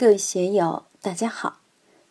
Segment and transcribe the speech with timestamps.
[0.00, 1.58] 各位学友，大家好！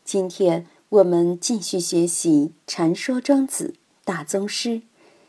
[0.03, 4.81] 今天我们继续学习《禅说庄子大宗师，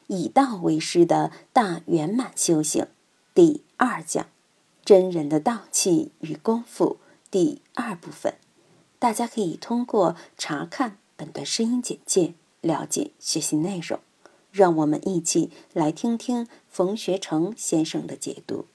[0.09, 2.83] 以道为师的大圆满修行》
[3.33, 4.27] 第二讲
[4.85, 6.97] “真人的道气与功夫”
[7.31, 8.35] 第二部分。
[8.99, 14.01] 大家可以通过查看本段声音简介了解学习内容。
[14.51, 18.67] 让我们一起来听听冯学成先生的解读。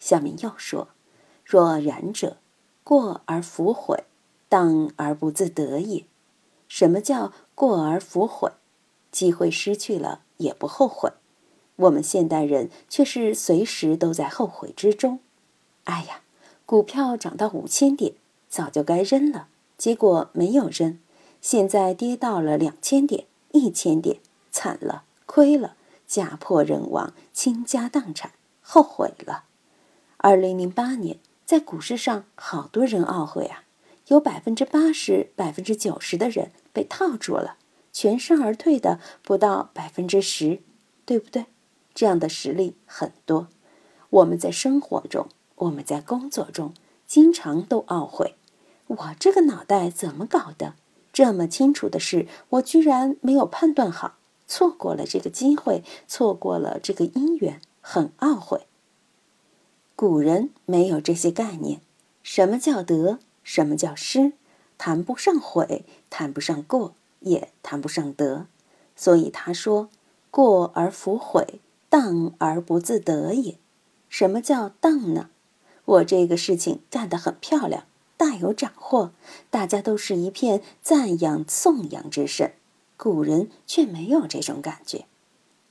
[0.00, 0.88] 下面又说
[1.44, 2.38] ：“若然者，
[2.84, 4.04] 过而弗悔，
[4.48, 6.04] 当而不自得也。
[6.68, 8.52] 什么叫过而弗悔？
[9.10, 11.10] 机会失去了也不后悔。
[11.76, 15.18] 我们现代人却是随时都在后悔之中。
[15.84, 16.20] 哎呀，
[16.66, 18.14] 股票涨到五千点，
[18.48, 19.48] 早就该扔了，
[19.78, 20.98] 结果没有扔。
[21.40, 24.18] 现在跌到了两千点、一千点，
[24.50, 25.76] 惨了，亏了，
[26.06, 28.32] 家破人亡，倾家荡产，
[28.62, 29.44] 后悔了。
[30.16, 33.64] 二零零八年，在股市上，好多人懊悔啊，
[34.08, 37.58] 有百分之八十、百分之九十的人被套住了，
[37.92, 40.60] 全身而退的不到百分之十，
[41.04, 41.46] 对不对？
[41.94, 43.48] 这样的实例很多。
[44.08, 46.72] 我们在生活中，我们在工作中，
[47.06, 48.36] 经常都懊悔：
[48.86, 50.74] 我这个脑袋怎么搞的？
[51.12, 54.16] 这么清楚的事，我居然没有判断好，
[54.48, 58.66] 错过了这个机会，错过了这个姻缘，很懊悔。
[60.06, 61.80] 古人没有这些概念，
[62.22, 64.34] 什么叫得，什么叫失，
[64.76, 68.46] 谈不上悔，谈不上过，也谈不上得。
[68.94, 69.88] 所以他说
[70.30, 73.56] ：“过而弗悔，当而不自得也。”
[74.10, 75.30] 什么叫当呢？
[75.86, 77.84] 我这个事情干得很漂亮，
[78.18, 79.12] 大有斩获，
[79.48, 82.50] 大家都是一片赞扬颂扬之声。
[82.98, 85.06] 古人却没有这种感觉。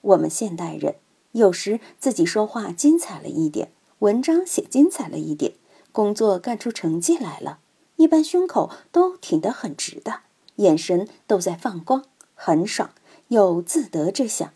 [0.01, 0.95] 我们现代人
[1.33, 3.69] 有时自己说话精彩了一点。
[4.03, 5.53] 文章写精彩了一点，
[5.93, 7.59] 工作干出成绩来了，
[7.95, 10.23] 一般胸口都挺得很直的，
[10.57, 12.03] 眼神都在放光，
[12.35, 12.89] 很爽，
[13.29, 14.51] 有自得之相。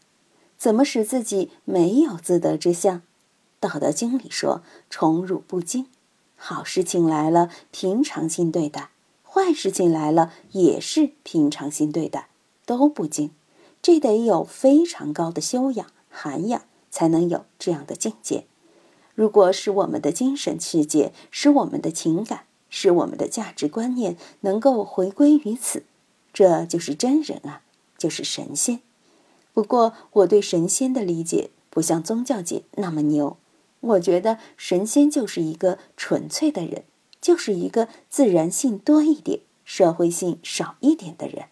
[0.57, 3.02] 怎么使自己没有自得之相？
[3.62, 5.88] 道德经里说：“宠辱不惊。”
[6.36, 8.90] 好事情来了，平常心对待；
[9.24, 12.28] 坏事情来了，也是平常心对待，
[12.66, 13.31] 都不惊。
[13.81, 18.46] 这得有非常高的修养涵养，才能有这样的境界。
[19.17, 25.81] 如果使我们的精神世界、使我们的情感、使我们的价值观念能够回归于此，
[26.31, 27.63] 这就是真人啊，
[27.97, 28.79] 就是神仙。
[29.56, 33.38] 不过，我对神仙的理解不像宗教界那么牛。
[33.79, 36.83] 我觉得神仙就是一个纯粹的人，
[37.19, 41.45] 就是一个自然性多一点、社会性少一点的人。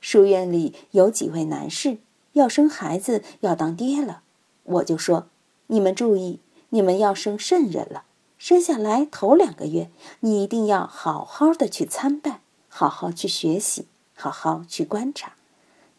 [0.00, 1.98] 书院里有几位男士
[2.32, 4.22] 要生孩子，要当爹了，
[4.64, 5.28] 我就说：
[5.68, 6.40] 你们注意。
[6.74, 8.04] 你们要生圣人了，
[8.38, 9.90] 生下来头两个月，
[10.20, 15.34] 你一定要好好的去参拜，好好去学习，好好去观察。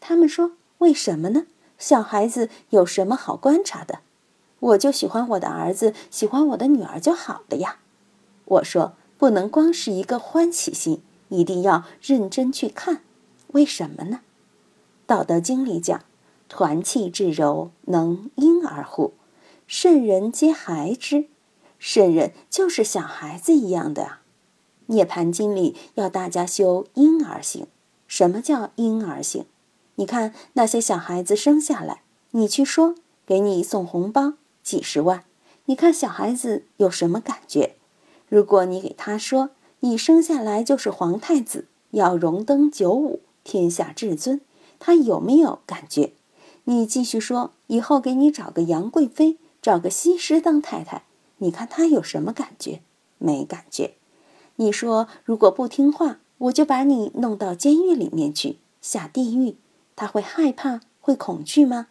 [0.00, 1.46] 他们说：“为什么呢？
[1.78, 4.00] 小孩子有什么好观察的？
[4.58, 7.78] 我就喜欢我的儿子，喜欢我的女儿就好了呀。”
[8.46, 13.02] 我说：“不能光是一个欢喜心，一定要认真去看。
[13.52, 14.20] 为什么呢？”
[15.06, 16.02] 《道德经》里讲
[16.48, 19.12] ：“团气至柔，能婴儿乎？”
[19.76, 21.26] 圣人皆孩之，
[21.80, 24.22] 圣人就是小孩子一样的啊。
[24.86, 27.66] 涅盘经里要大家修婴儿行。
[28.06, 29.46] 什么叫婴儿行？
[29.96, 32.94] 你看那些小孩子生下来，你去说
[33.26, 35.24] 给你送红包几十万，
[35.64, 37.74] 你看小孩子有什么感觉？
[38.28, 44.40] 如果你给他说你生下来就是皇太子，要荣登九五，天下至尊，
[44.78, 46.12] 他有没有感觉？
[46.62, 49.38] 你继续说以后给你找个杨贵妃。
[49.64, 51.04] 找个西施当太太，
[51.38, 52.82] 你看他有什么感觉？
[53.16, 53.94] 没感觉。
[54.56, 59.56] 你说如果不听话，我就把你弄到监狱里面去，下地狱，
[59.96, 61.86] 他会害怕、会恐惧吗？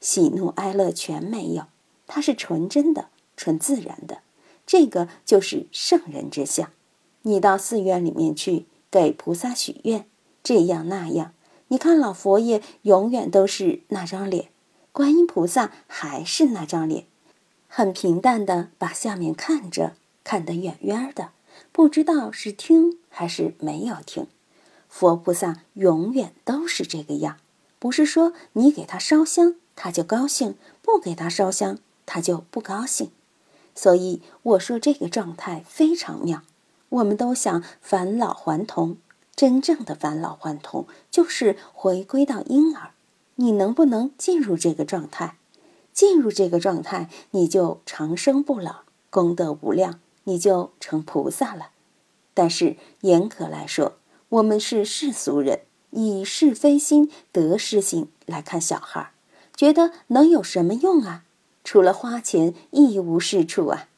[0.00, 1.64] 喜怒哀乐全没有，
[2.06, 4.20] 他是纯真的、纯自然的，
[4.64, 6.70] 这个就是圣人之相。
[7.20, 10.06] 你到寺院里面去给菩萨许愿，
[10.42, 11.34] 这样那样，
[11.68, 14.48] 你看老佛爷永远都是那张脸。
[14.92, 17.06] 观音菩萨还是那张脸，
[17.74, 21.30] 很平淡的把下面看着，看得远远的，
[21.72, 24.26] 不知道是听还是没有听。
[24.90, 27.38] 佛菩萨永远都是这个样，
[27.78, 33.10] 不是说你给他烧香他就高兴，不给他烧香他就不高兴。
[33.74, 36.42] 所以我说这个状态非常妙。
[36.90, 38.98] 我们都想返老还童，
[39.34, 42.90] 真正的返老还童就是回归到婴儿。
[43.36, 45.36] 你能不能进入这个状态？
[45.92, 51.70] 进入这个状态，你就长生不老，功德无量，你就成菩萨了，
[52.34, 53.96] 但是严格来说，
[54.30, 55.60] 我们是世俗人，
[55.90, 59.12] 以是非心得失心来看小孩，
[59.54, 61.24] 觉得能有什么用啊？
[61.64, 63.88] 除了花钱，一无是处啊！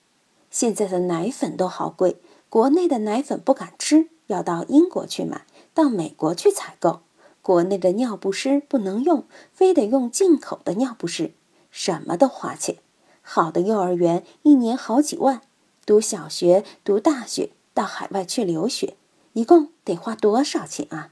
[0.50, 2.16] 现在的奶粉都好贵，
[2.48, 7.00] 国内的奶粉不敢吃，要到英国去买，到美国去采购。
[7.40, 11.32] 国内的尿不湿不能用，非得用进口的尿不湿，
[11.74, 12.76] 什么都花钱。
[13.20, 15.40] 好的幼儿园一年好几万，
[15.84, 18.96] 读小学、读大学，到海外去留学，
[19.32, 21.10] 一共得花多少钱啊？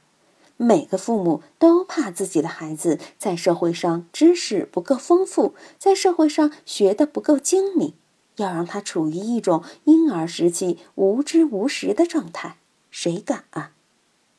[0.56, 7.94] 每个父母都怕自己的孩子在社会上知识不够丰富，在社会上学的不够精明，
[8.36, 12.58] 要让他处于一种婴儿时期无知无识的状态，
[12.92, 13.72] 谁敢啊？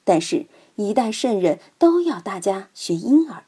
[0.05, 3.43] 但是，一代圣人都要大家学婴儿。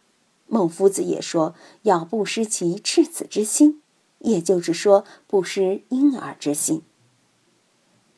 [0.48, 3.82] 孟夫子也说要不失其赤子之心，
[4.20, 6.84] 也就是说不失婴儿之心。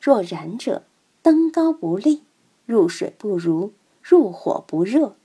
[0.00, 0.84] 若然者，
[1.22, 2.22] 登高不立，
[2.66, 3.72] 入水不如。
[4.00, 5.16] 入火不热，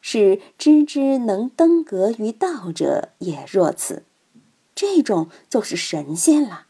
[0.00, 3.44] 是知之能登阁于道者也。
[3.46, 4.04] 若此，
[4.74, 6.64] 这种就是神仙了。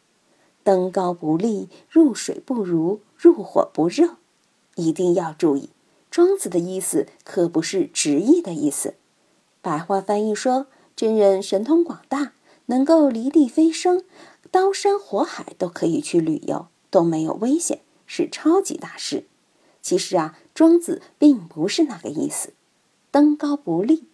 [0.65, 4.17] 登高不立，入水不如，入火不热。
[4.75, 5.71] 一定要注意，
[6.11, 8.95] 庄子的意思可不是直译的意思。
[9.63, 10.67] 白话翻译说，
[10.97, 12.33] 真人神通广大，
[12.67, 14.05] 能够离地飞升，
[14.51, 19.25] 刀山火海都可以去旅游，都没有危险，是超级大师。
[19.83, 22.53] 其实啊，庄子并不是那个意思
[23.11, 24.05] ，“登高不立”。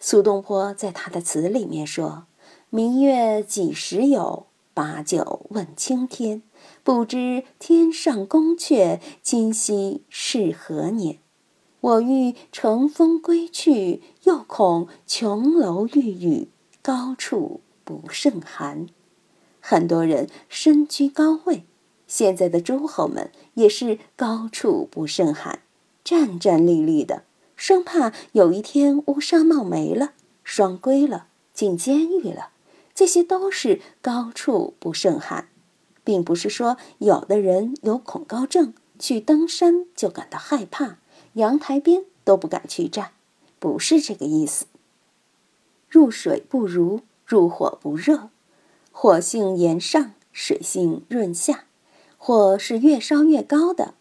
[0.00, 2.26] 苏东坡在他的词里面说
[2.70, 4.46] ：“明月几时有？
[4.74, 6.42] 把酒问青天。
[6.84, 11.18] 不知天上宫阙，今夕是何年？
[11.80, 16.48] 我欲乘风归去，又恐琼楼玉宇，
[16.82, 18.86] 高处不胜寒。”
[19.60, 21.64] 很多人身居高位。
[22.06, 25.60] 现在的诸侯们也是高处不胜寒，
[26.02, 32.48] 战战栗栗的，生怕有一天乌纱帽没了，双规了，进监狱了。
[32.94, 35.48] 这些都是高处不胜寒，
[36.02, 40.96] 并不是说有的人有恐高症，去登山就感到害怕，
[41.34, 43.12] 阳台边都不敢去站，
[43.58, 44.66] 不是这个意思。
[45.88, 48.30] 入水不如，入火不热，
[48.92, 51.64] 火性炎上，水性润下。
[52.16, 53.94] 火是越烧越高的。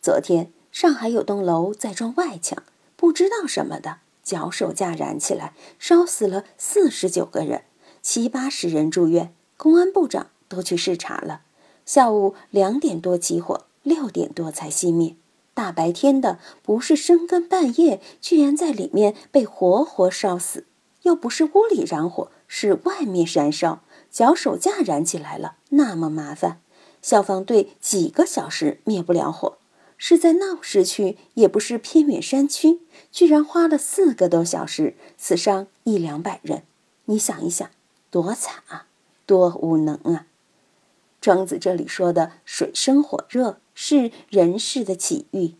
[0.00, 2.62] 昨天上海有栋楼在装外墙，
[2.96, 7.62] 不知道什么的脚手架燃起来，烧死了四十九个人，
[8.02, 11.42] 七八十人住院，公安部长都去视察了。
[11.86, 15.14] 下午两点多起火，六点多才熄灭。
[15.54, 20.66] 大白天的，不是深更半夜，居然在里面被活活烧死。
[21.02, 26.60] 又不是屋里燃火，是外面燃烧，脚手架燃起来了，那么麻烦。
[27.02, 29.58] 消防队几个小时灭不了火，
[29.96, 36.62] 是在闹市区，也不是偏远山区，居然花了四个多小时，死伤一两百人。
[37.06, 37.68] 你想一想，
[38.10, 38.86] 多惨啊，
[39.26, 40.26] 多无能啊！
[41.20, 45.54] 庄子这里说的“水深火热”是人世的起欲，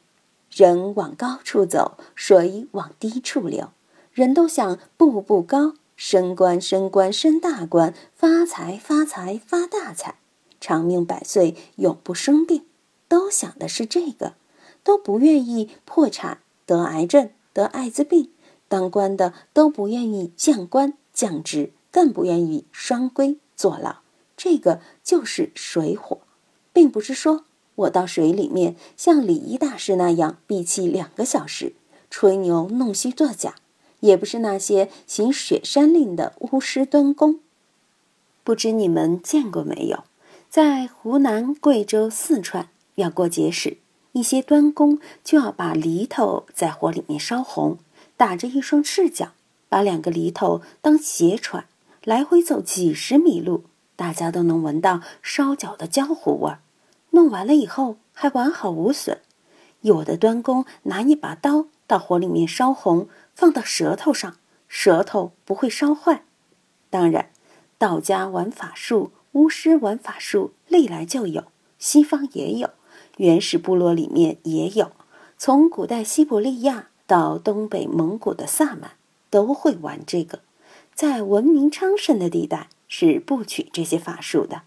[0.51, 3.71] 人往高处走，水往低处流，
[4.13, 10.17] 人都想步步高，升官升官升大官，发财发财发大财。
[10.61, 12.65] 长命百岁，永不生病，
[13.09, 14.35] 都想的是这个，
[14.85, 18.31] 都不愿意破产、得癌症、得艾滋病。
[18.69, 23.97] 当官的都不愿意降官降职，更不愿意双规坐牢。
[24.37, 26.21] 这个就是水火，
[26.73, 31.75] 并不是说我到水里面像礼仪大师那样闭气两个小时，
[32.11, 33.55] 吹牛弄虚作假，
[34.01, 37.41] 也不是那些行雪山令的巫师端公。
[38.45, 40.05] 不知你们见过没有？
[40.51, 43.79] 在湖南、贵州、四川，要过节时，
[44.13, 47.79] 一些端公就要把犁头在火里面烧红，
[48.19, 49.33] 打着一双赤脚，
[49.71, 51.65] 把两个犁头当鞋穿，
[52.05, 53.65] 来回走几十米路，
[53.97, 56.61] 大家都能闻到烧脚的焦糊味儿。
[57.13, 59.21] 弄完了以后还完好无损。
[59.81, 64.37] 有的端公拿一把刀到火里面烧红，放到舌头上，
[64.69, 66.25] 舌头不会烧坏。
[66.91, 67.31] 当然，
[67.79, 69.13] 道家玩法术。
[69.33, 71.45] 巫师玩法术历来就有，
[71.79, 72.69] 西方也有，
[73.17, 74.93] 原始部落里面也有。
[75.39, 78.91] 从古代西伯利亚到东北蒙古的萨满，
[79.31, 80.41] 都会玩这个。
[80.95, 84.65] 在文明昌盛的地带是不取这些法术的。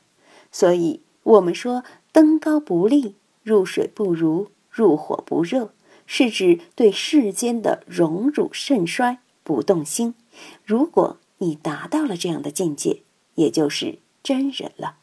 [0.52, 1.84] 所以，我们说
[2.16, 5.74] 登高不立，入水不如，入火不热，
[6.06, 10.16] 是指对世间的荣辱盛衰不动心。
[10.64, 13.02] 如果你达到了这样的境界，
[13.34, 14.00] 也就是。
[14.24, 14.96] 真人了，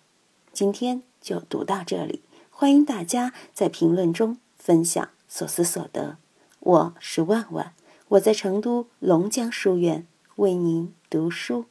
[0.55, 2.23] 今天就读到这里。
[2.49, 6.17] 欢迎大家在评论中分享所思所得。
[6.61, 7.75] 我是万万，
[8.09, 11.67] 我在成都龙江书院为您读书。